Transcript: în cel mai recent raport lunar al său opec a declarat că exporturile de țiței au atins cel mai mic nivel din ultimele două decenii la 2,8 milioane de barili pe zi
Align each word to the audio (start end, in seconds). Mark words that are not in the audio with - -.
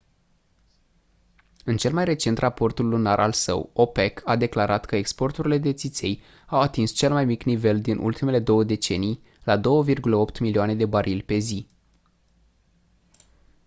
în 1.65 1.77
cel 1.77 1.93
mai 1.93 2.05
recent 2.05 2.37
raport 2.37 2.77
lunar 2.79 3.19
al 3.19 3.33
său 3.33 3.69
opec 3.73 4.21
a 4.25 4.35
declarat 4.35 4.85
că 4.85 4.95
exporturile 4.95 5.57
de 5.57 5.73
țiței 5.73 6.21
au 6.47 6.59
atins 6.61 6.91
cel 6.91 7.11
mai 7.11 7.25
mic 7.25 7.43
nivel 7.43 7.81
din 7.81 7.97
ultimele 7.97 8.39
două 8.39 8.63
decenii 8.63 9.21
la 9.43 9.57
2,8 9.59 10.39
milioane 10.39 10.75
de 10.75 10.85
barili 10.85 11.23
pe 11.23 11.37
zi 11.37 11.67